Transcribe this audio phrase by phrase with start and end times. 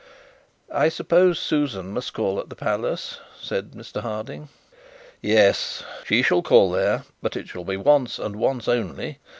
[0.73, 4.49] 'I suppose Susan must call at the palace,' said Mr Harding.
[5.21, 9.19] 'Yes, she shall call there; but it shall be once and once only.